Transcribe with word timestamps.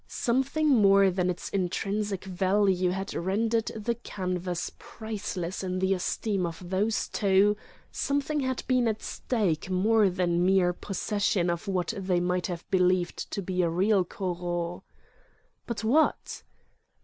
Something 0.07 0.69
more 0.69 1.11
than 1.11 1.29
its 1.29 1.47
intrinsic 1.49 2.25
value 2.25 2.89
had 2.89 3.13
rendered 3.13 3.67
the 3.67 3.93
canvas 3.93 4.71
priceless 4.79 5.63
in 5.63 5.77
the 5.77 5.93
esteem 5.93 6.47
of 6.47 6.71
those 6.71 7.07
two, 7.07 7.55
something 7.91 8.39
had 8.39 8.63
been 8.67 8.87
at 8.87 9.03
stake 9.03 9.69
more 9.69 10.09
than 10.09 10.43
mere 10.43 10.73
possession 10.73 11.51
of 11.51 11.67
what 11.67 11.93
they 11.95 12.19
might 12.19 12.47
have 12.47 12.67
believed 12.71 13.29
to 13.29 13.43
be 13.43 13.61
a 13.61 13.69
real 13.69 14.03
Corot. 14.03 14.81
But 15.67 15.83
what? 15.83 16.41